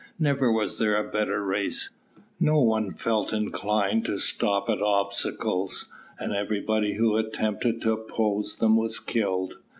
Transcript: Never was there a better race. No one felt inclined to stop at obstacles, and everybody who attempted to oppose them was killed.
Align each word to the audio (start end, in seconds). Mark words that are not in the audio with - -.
Never 0.17 0.51
was 0.51 0.79
there 0.79 0.97
a 0.97 1.07
better 1.11 1.45
race. 1.45 1.91
No 2.39 2.57
one 2.57 2.95
felt 2.95 3.31
inclined 3.31 4.03
to 4.05 4.17
stop 4.17 4.67
at 4.67 4.81
obstacles, 4.81 5.89
and 6.17 6.33
everybody 6.33 6.93
who 6.93 7.17
attempted 7.17 7.83
to 7.83 7.91
oppose 7.91 8.55
them 8.55 8.77
was 8.77 8.99
killed. 8.99 9.57